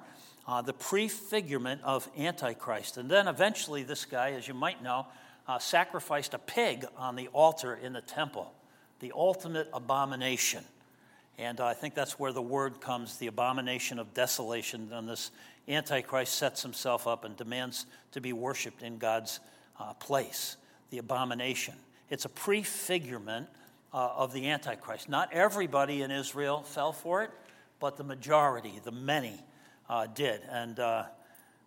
[0.48, 2.96] Uh, the prefigurement of Antichrist.
[2.96, 5.06] And then eventually, this guy, as you might know,
[5.50, 8.54] uh, sacrificed a pig on the altar in the temple
[9.02, 10.64] the ultimate abomination.
[11.38, 14.90] And I think that's where the word comes the abomination of desolation.
[14.94, 15.32] And this
[15.68, 19.40] Antichrist sets himself up and demands to be worshiped in God's
[19.80, 20.56] uh, place,
[20.92, 21.74] the abomination.
[22.10, 23.48] It's a prefigurement
[23.94, 25.10] uh, of the Antichrist.
[25.10, 27.32] Not everybody in Israel fell for it,
[27.80, 29.44] but the majority, the many,
[29.90, 30.42] uh, did.
[30.50, 31.06] And, uh,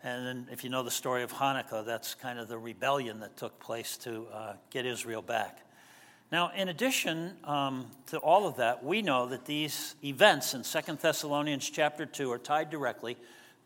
[0.03, 3.37] and then, if you know the story of Hanukkah, that's kind of the rebellion that
[3.37, 5.65] took place to uh, get Israel back.
[6.35, 10.97] Now, in addition um, to all of that, we know that these events in 2
[10.97, 13.17] Thessalonians chapter 2 are tied directly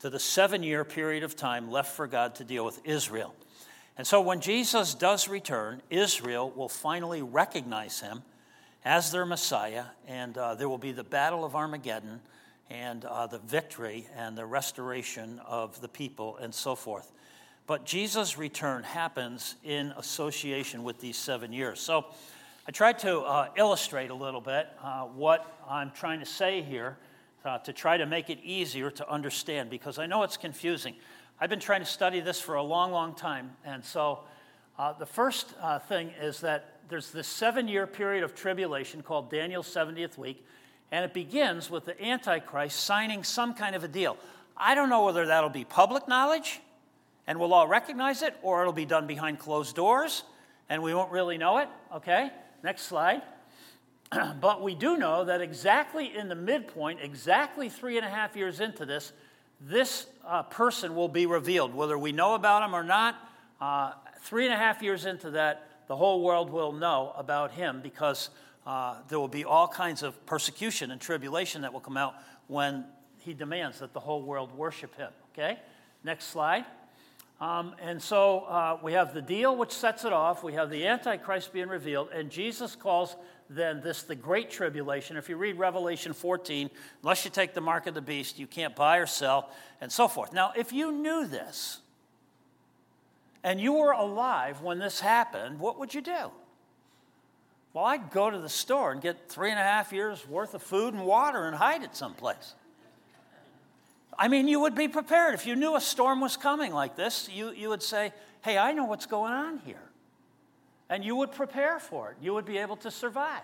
[0.00, 3.34] to the seven year period of time left for God to deal with Israel.
[3.96, 8.22] And so when Jesus does return, Israel will finally recognize him
[8.84, 12.20] as their Messiah, and uh, there will be the Battle of Armageddon
[12.68, 17.12] and uh, the victory and the restoration of the people and so forth.
[17.66, 21.80] But Jesus' return happens in association with these seven years.
[21.80, 22.04] So
[22.68, 26.98] I tried to uh, illustrate a little bit uh, what I'm trying to say here
[27.42, 30.94] uh, to try to make it easier to understand because I know it's confusing.
[31.40, 33.52] I've been trying to study this for a long, long time.
[33.64, 34.18] And so
[34.78, 39.30] uh, the first uh, thing is that there's this seven year period of tribulation called
[39.30, 40.44] Daniel's 70th week,
[40.92, 44.18] and it begins with the Antichrist signing some kind of a deal.
[44.58, 46.60] I don't know whether that'll be public knowledge
[47.26, 50.24] and we'll all recognize it, or it'll be done behind closed doors
[50.68, 52.30] and we won't really know it, okay?
[52.62, 53.22] Next slide.
[54.40, 58.60] but we do know that exactly in the midpoint, exactly three and a half years
[58.60, 59.12] into this,
[59.60, 61.74] this uh, person will be revealed.
[61.74, 63.16] Whether we know about him or not,
[63.60, 67.80] uh, three and a half years into that, the whole world will know about him
[67.82, 68.30] because
[68.66, 72.14] uh, there will be all kinds of persecution and tribulation that will come out
[72.46, 72.84] when
[73.18, 75.10] he demands that the whole world worship him.
[75.32, 75.58] Okay?
[76.04, 76.64] Next slide.
[77.40, 80.42] Um, and so uh, we have the deal which sets it off.
[80.42, 83.14] We have the Antichrist being revealed, and Jesus calls
[83.48, 85.16] then this the Great Tribulation.
[85.16, 86.68] If you read Revelation 14,
[87.02, 90.08] unless you take the mark of the beast, you can't buy or sell, and so
[90.08, 90.32] forth.
[90.32, 91.78] Now, if you knew this,
[93.44, 96.32] and you were alive when this happened, what would you do?
[97.72, 100.62] Well, I'd go to the store and get three and a half years worth of
[100.62, 102.54] food and water and hide it someplace.
[104.18, 105.34] I mean, you would be prepared.
[105.34, 108.72] If you knew a storm was coming like this, you, you would say, Hey, I
[108.72, 109.82] know what's going on here.
[110.90, 112.16] And you would prepare for it.
[112.20, 113.42] You would be able to survive.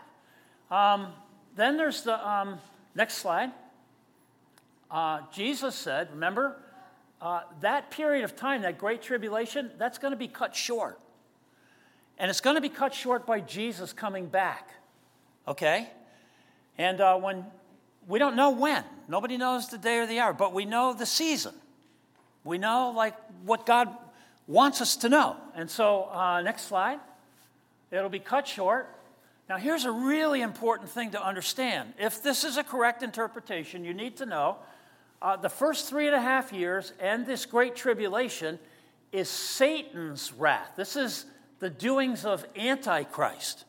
[0.70, 1.12] Um,
[1.56, 2.58] then there's the um,
[2.94, 3.52] next slide.
[4.90, 6.56] Uh, Jesus said, remember,
[7.20, 10.98] uh, that period of time, that great tribulation, that's going to be cut short.
[12.18, 14.70] And it's going to be cut short by Jesus coming back.
[15.48, 15.88] Okay?
[16.78, 17.44] And uh, when
[18.06, 18.84] we don't know when.
[19.08, 21.54] Nobody knows the day or the hour, but we know the season.
[22.44, 23.14] We know like
[23.44, 23.88] what God
[24.46, 25.36] wants us to know.
[25.54, 27.00] And so, uh, next slide.
[27.90, 28.88] It'll be cut short.
[29.48, 31.92] Now, here's a really important thing to understand.
[31.98, 34.56] If this is a correct interpretation, you need to know
[35.20, 38.58] uh, the first three and a half years and this great tribulation
[39.12, 40.72] is Satan's wrath.
[40.76, 41.26] This is
[41.60, 43.64] the doings of Antichrist.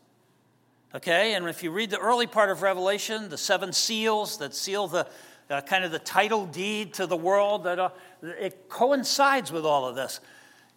[0.95, 4.87] Okay, and if you read the early part of Revelation, the seven seals that seal
[4.87, 5.05] the
[5.49, 7.89] uh, kind of the title deed to the world, that uh,
[8.23, 10.21] it coincides with all of this.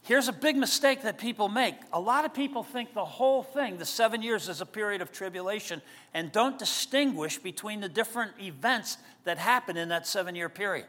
[0.03, 1.77] Here's a big mistake that people make.
[1.93, 5.13] A lot of people think the whole thing, the seven years, is a period of
[5.13, 5.81] tribulation
[6.13, 10.87] and don't distinguish between the different events that happen in that seven year period.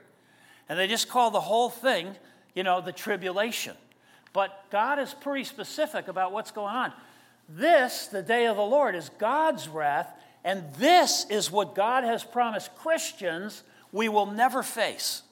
[0.67, 2.15] And they just call the whole thing,
[2.55, 3.75] you know, the tribulation.
[4.33, 6.93] But God is pretty specific about what's going on
[7.49, 12.23] this, the day of the Lord, is God's wrath, and this is what God has
[12.23, 15.23] promised Christians we will never face.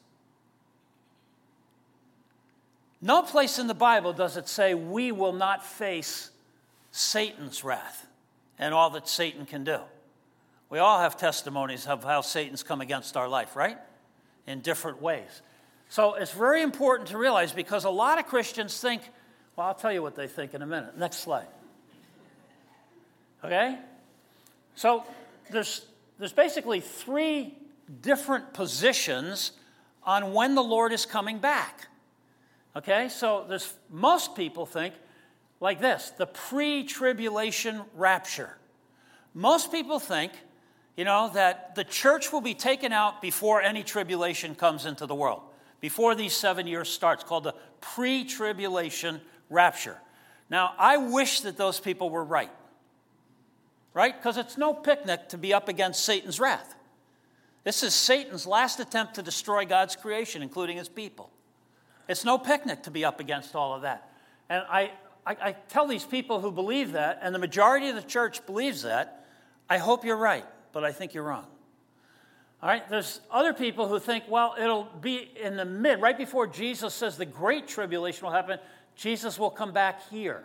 [3.02, 6.32] No place in the Bible does it say we will not face
[6.92, 8.08] Satan's wrath
[8.58, 9.80] and all that Satan can do.
[10.70, 13.78] We all have testimonies of how Satan's come against our life, right?
[14.48, 15.42] In different ways.
[15.90, 19.04] So it's very important to realize because a lot of Christians think,
[19.56, 20.98] well, I'll tell you what they think in a minute.
[20.98, 21.48] Next slide.
[23.48, 23.78] Okay?
[24.76, 25.06] So
[25.50, 25.86] there's,
[26.20, 27.56] there's basically three
[28.02, 29.54] different positions
[30.04, 31.88] on when the Lord is coming back.
[32.76, 33.08] Okay?
[33.08, 34.94] So there's most people think
[35.60, 38.58] like this the pre tribulation rapture.
[39.34, 40.34] Most people think,
[40.98, 45.16] you know, that the church will be taken out before any tribulation comes into the
[45.16, 45.42] world,
[45.80, 49.98] before these seven years starts, called the pre tribulation rapture.
[50.50, 52.52] Now, I wish that those people were right,
[53.98, 54.16] right?
[54.16, 56.76] Because it's no picnic to be up against Satan's wrath.
[57.64, 61.32] This is Satan's last attempt to destroy God's creation, including his people.
[62.08, 64.12] It's no picnic to be up against all of that.
[64.50, 64.92] And I,
[65.26, 68.84] I, I tell these people who believe that, and the majority of the church believes
[68.84, 69.26] that,
[69.68, 71.48] I hope you're right, but I think you're wrong.
[72.62, 76.46] All right, there's other people who think, well, it'll be in the mid, right before
[76.46, 78.60] Jesus says the great tribulation will happen,
[78.96, 80.44] Jesus will come back here.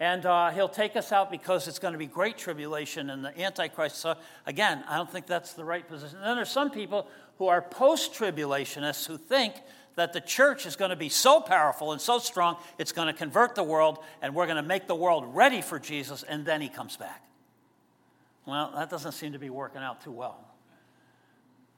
[0.00, 3.38] And uh, he'll take us out because it's going to be great tribulation and the
[3.38, 3.96] Antichrist.
[3.96, 4.14] So,
[4.46, 6.16] again, I don't think that's the right position.
[6.16, 9.54] And then there's some people who are post tribulationists who think
[9.96, 13.12] that the church is going to be so powerful and so strong, it's going to
[13.12, 16.62] convert the world, and we're going to make the world ready for Jesus, and then
[16.62, 17.22] he comes back.
[18.46, 20.38] Well, that doesn't seem to be working out too well.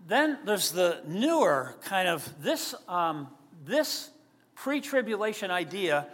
[0.06, 3.28] Then there's the newer kind of this, um,
[3.64, 4.10] this
[4.54, 6.06] pre tribulation idea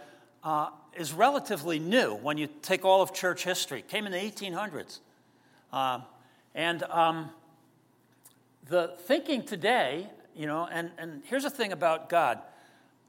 [0.43, 3.83] uh, is relatively new when you take all of church history.
[3.87, 4.99] Came in the 1800s.
[5.71, 6.01] Uh,
[6.55, 7.29] and um,
[8.67, 12.39] the thinking today you know, and, and here's the thing about God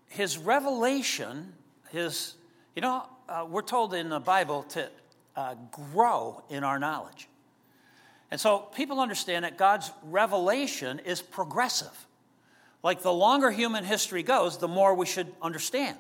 [0.08, 1.52] His revelation,
[1.90, 2.34] His,
[2.74, 4.90] you know, uh, we're told in the Bible to
[5.36, 7.28] uh, grow in our knowledge.
[8.32, 12.06] And so people understand that God's revelation is progressive.
[12.82, 15.98] Like the longer human history goes, the more we should understand.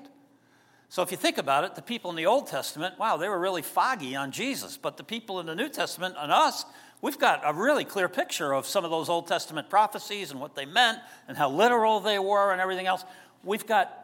[0.90, 3.38] So if you think about it, the people in the Old Testament, wow, they were
[3.38, 4.76] really foggy on Jesus.
[4.76, 6.64] But the people in the New Testament and us,
[7.00, 10.56] we've got a really clear picture of some of those Old Testament prophecies and what
[10.56, 10.98] they meant
[11.28, 13.04] and how literal they were and everything else.
[13.44, 13.96] We've got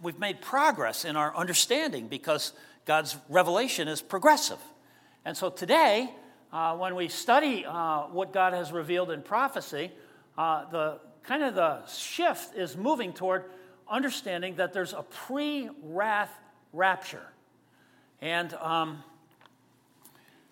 [0.00, 2.54] we've made progress in our understanding because
[2.86, 4.58] God's revelation is progressive.
[5.26, 6.14] And so today,
[6.50, 9.92] uh, when we study uh, what God has revealed in prophecy,
[10.38, 13.44] uh, the kind of the shift is moving toward
[13.92, 16.32] understanding that there's a pre-wrath
[16.72, 17.26] rapture,
[18.22, 19.04] and um,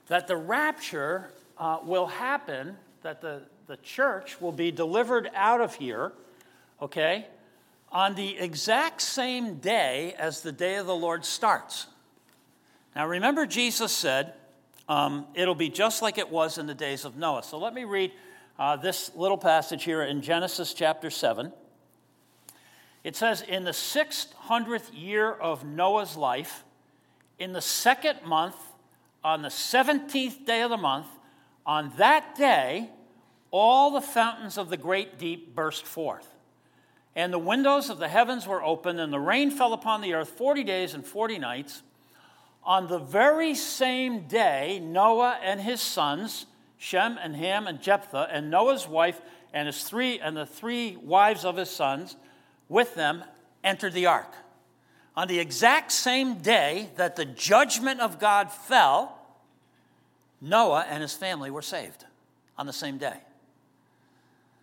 [0.08, 5.74] that the rapture uh, will happen, that the, the church will be delivered out of
[5.74, 6.12] here,
[6.82, 7.26] okay,
[7.90, 11.86] on the exact same day as the day of the Lord starts.
[12.94, 14.34] Now, remember, Jesus said,
[14.88, 17.42] um, it'll be just like it was in the days of Noah.
[17.42, 18.12] So let me read
[18.58, 21.52] uh, this little passage here in Genesis chapter 7.
[23.02, 26.64] It says, In the 600th year of Noah's life,
[27.38, 28.56] in the second month,
[29.24, 31.06] on the 17th day of the month,
[31.64, 32.90] on that day,
[33.50, 36.28] all the fountains of the great deep burst forth.
[37.16, 40.30] And the windows of the heavens were opened, and the rain fell upon the earth
[40.30, 41.82] 40 days and 40 nights.
[42.62, 46.46] On the very same day, Noah and his sons,
[46.78, 49.20] Shem and Ham and Japheth, and Noah's wife
[49.52, 52.16] and his three and the three wives of his sons
[52.70, 53.22] with them
[53.62, 54.32] entered the ark.
[55.14, 59.18] On the exact same day that the judgment of God fell,
[60.40, 62.06] Noah and his family were saved
[62.56, 63.18] on the same day.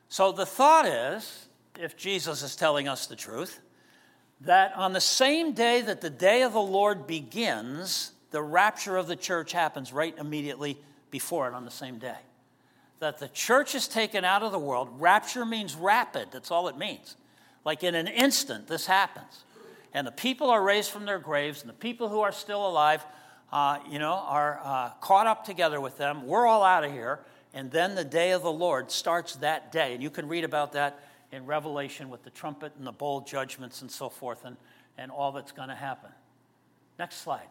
[0.10, 3.60] So the thought is, if Jesus is telling us the truth,
[4.42, 9.08] that on the same day that the day of the Lord begins, the rapture of
[9.08, 10.78] the church happens right immediately
[11.12, 12.18] before it on the same day.
[13.00, 14.90] That the church is taken out of the world.
[15.00, 17.16] Rapture means rapid, that's all it means.
[17.66, 19.44] Like in an instant, this happens.
[19.94, 23.06] And the people are raised from their graves, and the people who are still alive
[23.52, 26.28] uh, you know, are uh, caught up together with them.
[26.28, 27.20] We're all out of here.
[27.54, 29.94] And then the day of the Lord starts that day.
[29.94, 33.82] And you can read about that in Revelation with the trumpet and the bowl judgments
[33.82, 34.58] and so forth and,
[34.98, 36.10] and all that's going to happen.
[37.00, 37.48] Next slide.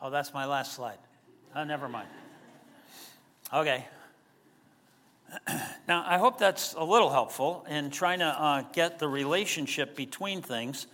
[0.00, 0.98] Oh, that's my last slide.
[1.56, 2.08] Oh, never mind.
[3.52, 3.86] Okay.
[5.88, 10.42] Now, I hope that's a little helpful in trying to uh, get the relationship between
[10.42, 10.86] things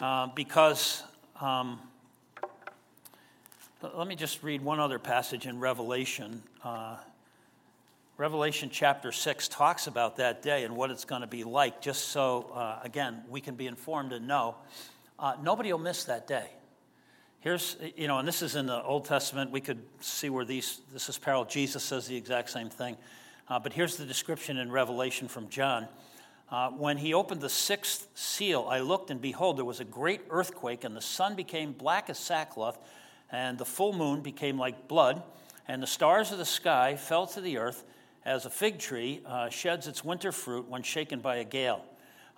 [0.00, 1.02] uh, because
[1.40, 1.80] um,
[3.82, 6.42] Let me just read one other passage in Revelation.
[6.62, 6.96] Uh,
[8.18, 12.08] Revelation chapter 6 talks about that day and what it's going to be like, just
[12.08, 14.56] so, uh, again, we can be informed and know.
[15.18, 16.46] Uh, nobody will miss that day.
[17.40, 19.50] Here's, you know, and this is in the Old Testament.
[19.50, 21.46] We could see where these, this is parallel.
[21.46, 22.98] Jesus says the exact same thing.
[23.50, 25.88] Uh, but here's the description in Revelation from John.
[26.50, 30.20] Uh, when he opened the sixth seal, I looked, and behold, there was a great
[30.30, 32.78] earthquake, and the sun became black as sackcloth,
[33.32, 35.24] and the full moon became like blood,
[35.66, 37.82] and the stars of the sky fell to the earth
[38.24, 41.84] as a fig tree uh, sheds its winter fruit when shaken by a gale.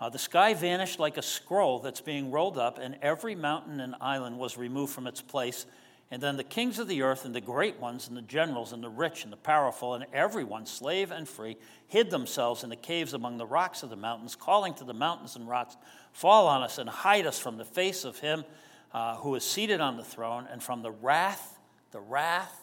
[0.00, 3.94] Uh, the sky vanished like a scroll that's being rolled up, and every mountain and
[4.00, 5.66] island was removed from its place.
[6.12, 8.84] And then the kings of the earth, and the great ones, and the generals, and
[8.84, 11.56] the rich, and the powerful, and everyone, slave and free,
[11.88, 15.36] hid themselves in the caves among the rocks of the mountains, calling to the mountains
[15.36, 15.78] and rocks,
[16.12, 18.44] Fall on us and hide us from the face of him
[18.92, 21.58] uh, who is seated on the throne, and from the wrath,
[21.92, 22.60] the wrath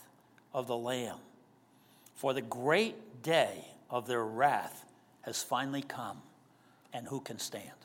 [0.54, 1.18] of the Lamb.
[2.14, 4.86] For the great day of their wrath
[5.24, 6.22] has finally come,
[6.93, 7.78] and who can stand?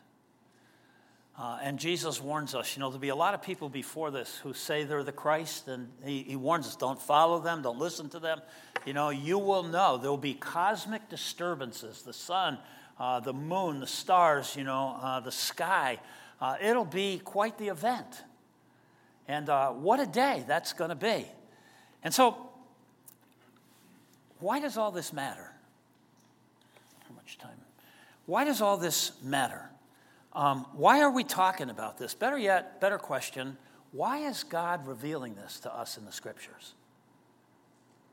[1.36, 4.36] Uh, and Jesus warns us, you know, there'll be a lot of people before this
[4.44, 8.08] who say they're the Christ, and he, he, warns us don't follow them, don't listen
[8.10, 8.40] to them.
[8.86, 12.58] You know, you will know there'll be cosmic disturbances the sun,
[13.00, 15.98] uh, the moon, the stars, you know, uh, the sky.
[16.40, 18.22] Uh, it'll be quite the event.
[19.26, 21.26] And uh, what a day that's going to be.
[22.04, 22.36] And so,
[24.38, 25.50] why does all this matter?
[27.08, 27.56] How much time?
[28.26, 29.70] Why does all this matter?
[30.34, 32.14] Um, why are we talking about this?
[32.14, 33.56] Better yet, better question
[33.92, 36.74] why is God revealing this to us in the scriptures?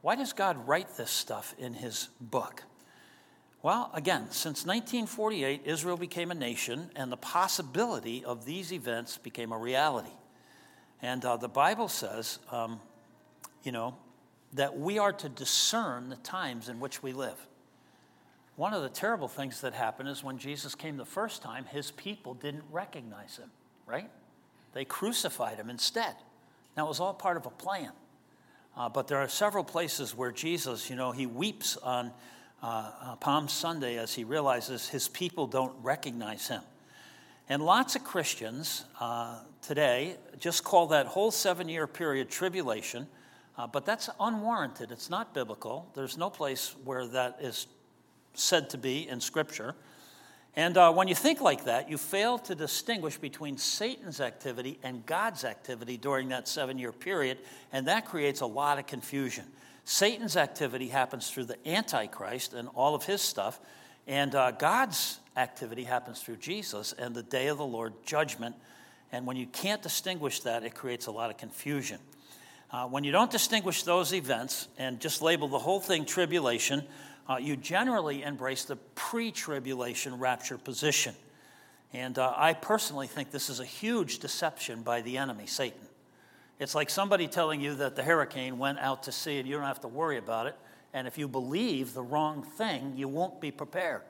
[0.01, 2.63] Why does God write this stuff in his book?
[3.63, 9.51] Well, again, since 1948, Israel became a nation, and the possibility of these events became
[9.51, 10.13] a reality.
[11.01, 12.80] And uh, the Bible says, um,
[13.63, 13.95] you know,
[14.53, 17.47] that we are to discern the times in which we live.
[18.56, 21.91] One of the terrible things that happened is when Jesus came the first time, his
[21.91, 23.49] people didn't recognize him,
[23.86, 24.10] right?
[24.74, 26.16] They crucified him instead.
[26.76, 27.91] Now, it was all part of a plan.
[28.76, 32.12] Uh, but there are several places where Jesus, you know, he weeps on
[32.64, 36.62] uh, uh, Palm Sunday as he realizes his people don't recognize him.
[37.49, 43.08] And lots of Christians uh, today just call that whole seven year period tribulation,
[43.58, 44.91] uh, but that's unwarranted.
[44.91, 45.91] It's not biblical.
[45.93, 47.68] There's no place where that is
[48.34, 49.75] said to be in Scripture.
[50.55, 55.05] And uh, when you think like that, you fail to distinguish between Satan's activity and
[55.05, 57.38] God's activity during that seven year period,
[57.71, 59.45] and that creates a lot of confusion.
[59.86, 63.59] Satan's activity happens through the Antichrist and all of his stuff,
[64.07, 68.55] and uh, God's activity happens through Jesus and the day of the Lord judgment.
[69.13, 71.99] And when you can't distinguish that, it creates a lot of confusion.
[72.71, 76.84] Uh, when you don't distinguish those events and just label the whole thing tribulation,
[77.30, 81.15] uh, you generally embrace the pre tribulation rapture position.
[81.93, 85.82] And uh, I personally think this is a huge deception by the enemy, Satan.
[86.59, 89.65] It's like somebody telling you that the hurricane went out to sea and you don't
[89.65, 90.55] have to worry about it.
[90.93, 94.01] And if you believe the wrong thing, you won't be prepared.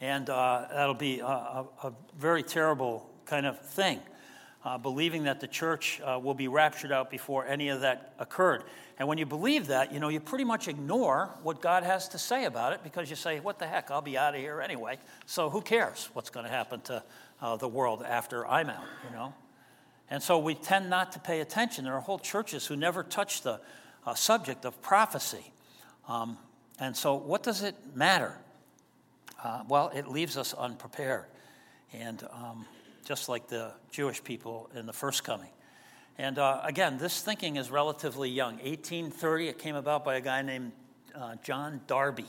[0.00, 4.00] And uh, that'll be a, a, a, very terrible kind of thing,
[4.64, 8.64] uh, believing that the church uh, will be raptured out before any of that occurred.
[8.98, 12.18] And when you believe that, you know, you pretty much ignore what God has to
[12.18, 14.98] say about it because you say, what the heck, I'll be out of here anyway.
[15.26, 17.02] So who cares what's going to happen to
[17.40, 19.34] uh, the world after I'm out, you know?
[20.10, 21.84] And so we tend not to pay attention.
[21.84, 23.60] There are whole churches who never touch the
[24.06, 25.52] uh, subject of prophecy.
[26.06, 26.36] Um,
[26.78, 28.36] and so, what does it matter?
[29.42, 31.24] Uh, well, it leaves us unprepared.
[31.92, 32.66] And um,
[33.12, 35.50] just like the Jewish people in the first coming.
[36.16, 38.54] And uh, again, this thinking is relatively young.
[38.54, 40.72] 1830, it came about by a guy named
[41.14, 42.24] uh, John Darby.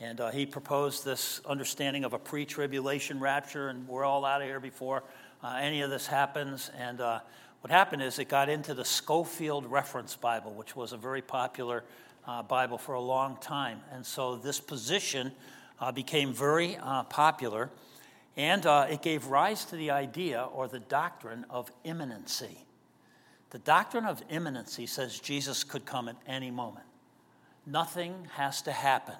[0.00, 4.42] And uh, he proposed this understanding of a pre tribulation rapture, and we're all out
[4.42, 5.04] of here before
[5.44, 6.72] uh, any of this happens.
[6.76, 7.20] And uh,
[7.60, 11.84] what happened is it got into the Scofield Reference Bible, which was a very popular
[12.26, 13.78] uh, Bible for a long time.
[13.92, 15.30] And so this position
[15.94, 16.78] became very
[17.10, 17.70] popular,
[18.36, 22.66] and it gave rise to the idea or the doctrine of imminency.
[23.50, 26.86] The doctrine of imminency says Jesus could come at any moment.
[27.66, 29.16] Nothing has to happen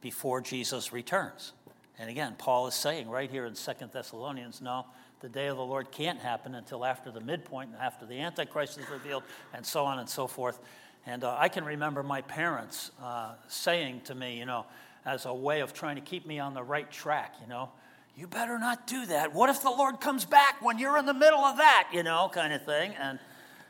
[0.00, 1.52] before Jesus returns.
[1.98, 4.84] And again, Paul is saying right here in Second Thessalonians no,
[5.20, 8.78] the day of the Lord can't happen until after the midpoint and after the Antichrist
[8.78, 9.22] is revealed,
[9.54, 10.60] and so on and so forth.
[11.06, 14.66] And uh, I can remember my parents uh, saying to me, you know,
[15.06, 17.70] as a way of trying to keep me on the right track, you know,
[18.16, 19.34] you better not do that.
[19.34, 22.30] What if the Lord comes back when you're in the middle of that, you know,
[22.32, 22.94] kind of thing.
[23.00, 23.18] And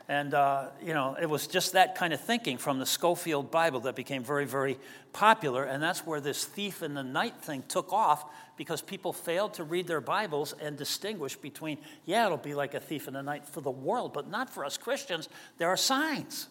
[0.09, 3.81] And, uh, you know, it was just that kind of thinking from the Scofield Bible
[3.81, 4.79] that became very, very
[5.11, 5.65] popular.
[5.65, 8.23] And that's where this thief in the night thing took off
[8.55, 12.79] because people failed to read their Bibles and distinguish between, yeah, it'll be like a
[12.79, 15.27] thief in the night for the world, but not for us Christians.
[15.57, 16.47] There are signs.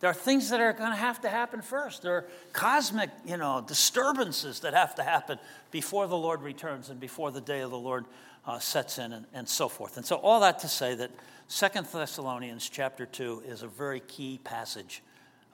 [0.00, 2.02] There are things that are going to have to happen first.
[2.02, 5.38] There are cosmic, you know, disturbances that have to happen
[5.70, 8.04] before the Lord returns and before the day of the Lord
[8.46, 9.96] uh, sets in and, and so forth.
[9.96, 11.10] And so all that to say that
[11.48, 15.02] Second Thessalonians chapter 2 is a very key passage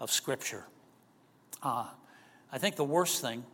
[0.01, 0.65] of Scripture.
[1.63, 1.87] Uh,
[2.51, 3.45] I think the worst thing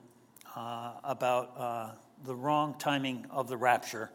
[0.57, 1.91] uh, about uh,
[2.25, 4.11] the wrong timing of the rapture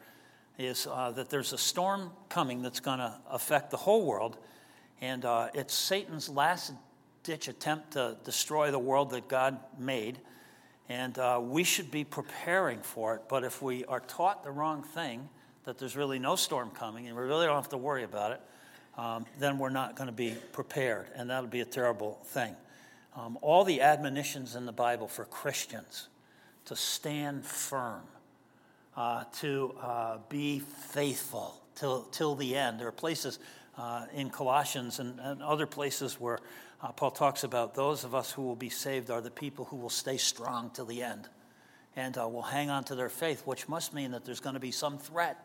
[0.57, 4.37] is uh, that there's a storm coming that's going to affect the whole world,
[5.01, 6.73] and uh, it's Satan's last
[7.23, 10.19] ditch attempt to destroy the world that God made.
[10.89, 14.83] And uh, we should be preparing for it, but if we are taught the wrong
[14.83, 15.29] thing,
[15.63, 18.41] that there's really no storm coming and we really don't have to worry about it,
[18.97, 22.55] um, then we're not going to be prepared, and that'll be a terrible thing.
[23.15, 26.09] Um, all the admonitions in the Bible for Christians
[26.65, 28.01] to stand firm,
[28.95, 32.79] uh, to uh, be faithful till, till the end.
[32.79, 33.39] There are places
[33.77, 36.39] uh, in Colossians and, and, other places where
[36.81, 39.77] uh, Paul talks about those of us who will be saved are the people who
[39.77, 41.27] will stay strong till the end
[41.95, 44.59] and uh, will hang on to their faith, which must mean that there's going to
[44.59, 45.43] be some threat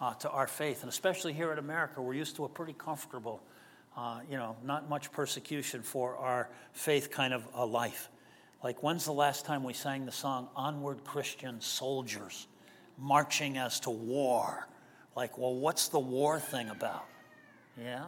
[0.00, 0.82] uh, to our faith.
[0.82, 3.42] And especially here in America, we're used to a pretty comfortable,
[3.96, 8.10] uh, you know, not much persecution for our faith kind of a life.
[8.62, 12.46] Like, when's the last time we sang the song Onward Christian Soldiers,
[12.98, 14.66] marching as to war?
[15.14, 17.06] Like, well, what's the war thing about?
[17.80, 18.04] Yeah?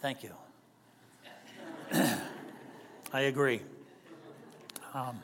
[0.00, 0.30] Thank you.
[3.12, 3.60] I agree.
[4.94, 5.18] Um,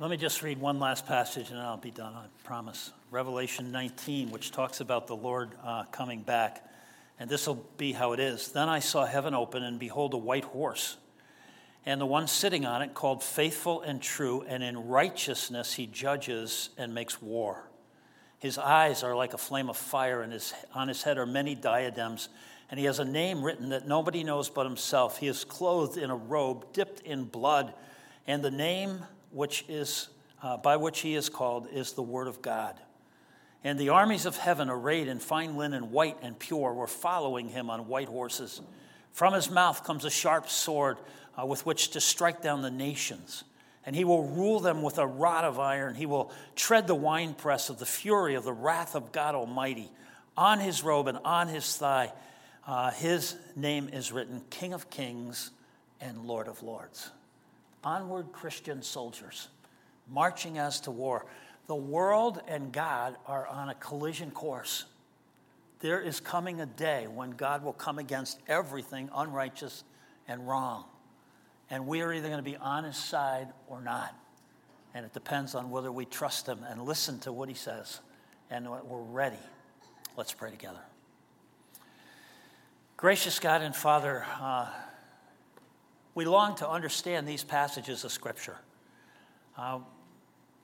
[0.00, 2.92] let me just read one last passage and I'll be done, I promise.
[3.10, 6.68] Revelation 19, which talks about the Lord uh, coming back.
[7.18, 8.48] And this will be how it is.
[8.48, 10.96] Then I saw heaven open, and behold, a white horse.
[11.86, 16.70] And the one sitting on it, called Faithful and True, and in righteousness he judges
[16.76, 17.68] and makes war.
[18.44, 21.54] His eyes are like a flame of fire, and his, on his head are many
[21.54, 22.28] diadems.
[22.70, 25.16] And he has a name written that nobody knows but himself.
[25.16, 27.72] He is clothed in a robe dipped in blood,
[28.26, 30.08] and the name which is,
[30.42, 32.78] uh, by which he is called is the Word of God.
[33.64, 37.70] And the armies of heaven, arrayed in fine linen, white and pure, were following him
[37.70, 38.60] on white horses.
[39.12, 40.98] From his mouth comes a sharp sword
[41.40, 43.44] uh, with which to strike down the nations.
[43.86, 45.94] And he will rule them with a rod of iron.
[45.94, 49.90] He will tread the winepress of the fury of the wrath of God Almighty.
[50.36, 52.12] On his robe and on his thigh,
[52.66, 55.50] uh, his name is written King of Kings
[56.00, 57.10] and Lord of Lords
[57.84, 59.48] onward Christian soldiers
[60.08, 61.26] marching as to war.
[61.66, 64.84] The world and God are on a collision course.
[65.80, 69.84] There is coming a day when God will come against everything unrighteous
[70.26, 70.84] and wrong.
[71.70, 74.14] And we are either going to be on his side or not.
[74.94, 78.00] And it depends on whether we trust him and listen to what he says
[78.50, 79.38] and we're ready.
[80.16, 80.80] Let's pray together.
[82.96, 84.68] Gracious God and Father, uh,
[86.14, 88.56] we long to understand these passages of Scripture.
[89.58, 89.80] Uh,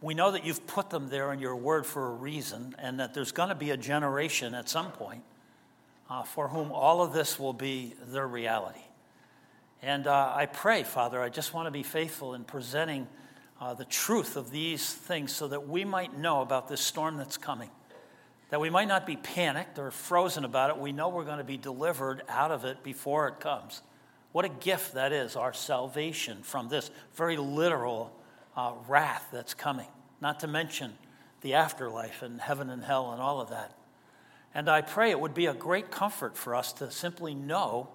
[0.00, 3.12] we know that you've put them there in your word for a reason, and that
[3.12, 5.24] there's going to be a generation at some point
[6.08, 8.80] uh, for whom all of this will be their reality.
[9.82, 13.08] And uh, I pray, Father, I just want to be faithful in presenting
[13.60, 17.38] uh, the truth of these things so that we might know about this storm that's
[17.38, 17.70] coming.
[18.50, 20.78] That we might not be panicked or frozen about it.
[20.78, 23.80] We know we're going to be delivered out of it before it comes.
[24.32, 28.12] What a gift that is, our salvation from this very literal
[28.56, 29.88] uh, wrath that's coming,
[30.20, 30.92] not to mention
[31.40, 33.74] the afterlife and heaven and hell and all of that.
[34.54, 37.88] And I pray it would be a great comfort for us to simply know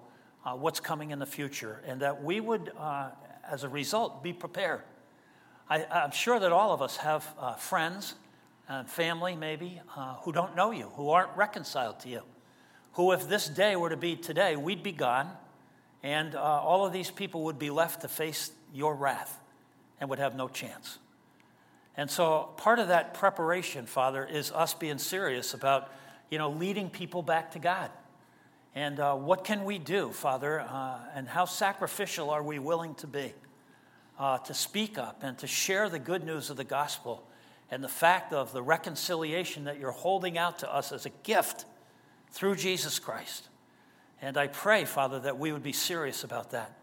[0.46, 3.10] uh, what's coming in the future and that we would, uh,
[3.50, 4.82] as a result, be prepared.
[5.68, 8.14] I, am sure that all of us have uh, friends
[8.68, 12.22] and family, maybe, uh, who don't know you, who aren't reconciled to you,
[12.92, 15.30] who, if this day were to be today, we'd be gone
[16.04, 19.40] and uh, all of these people would be left to face your wrath
[20.00, 20.98] and would have no chance.
[21.96, 25.90] And so part of that preparation, Father, is us being serious about,
[26.30, 27.90] you know, leading people back to God.
[28.76, 33.06] And uh, what can we do, Father, uh, and how sacrificial are we willing to
[33.06, 33.32] be
[34.18, 37.26] uh, to speak up and to share the good news of the gospel
[37.70, 41.64] and the fact of the reconciliation that you're holding out to us as a gift
[42.30, 43.48] through Jesus Christ.
[44.20, 46.78] And I pray, Father, that we would be serious about that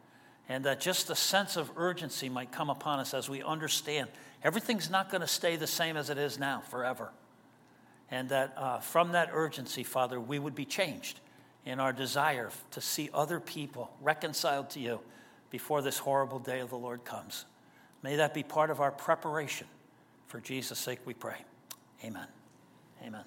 [0.49, 4.09] and that just a sense of urgency might come upon us as we understand
[4.43, 7.11] everything's not going to stay the same as it is now forever.
[8.09, 11.19] And that uh, from that urgency, Father, we would be changed
[11.65, 14.99] in our desire to see other people reconciled to you
[15.49, 17.45] before this horrible day of the Lord comes.
[18.01, 19.67] May that be part of our preparation.
[20.27, 21.37] For Jesus' sake we pray.
[22.03, 22.27] Amen.
[23.05, 23.23] Amen.